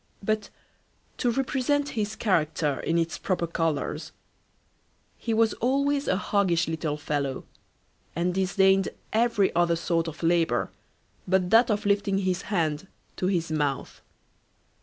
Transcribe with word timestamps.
But, 0.23 0.49
to 1.19 1.29
represent 1.29 1.89
his 1.89 2.15
character 2.15 2.79
in 2.79 2.97
its 2.97 3.19
proper 3.19 3.45
colours, 3.45 4.11
he 5.19 5.31
was 5.31 5.53
always 5.53 6.07
a 6.07 6.15
hoggish 6.17 6.67
little 6.67 6.97
fellow, 6.97 7.43
and 8.15 8.33
disdained 8.33 8.89
every 9.13 9.53
other 9.53 9.75
sort 9.75 10.07
of 10.07 10.23
labour 10.23 10.71
but 11.27 11.51
that 11.51 11.69
of 11.69 11.85
lifting 11.85 12.17
his 12.17 12.41
hand 12.49 12.87
to 13.17 13.27
his 13.27 13.51
mouth. 13.51 14.01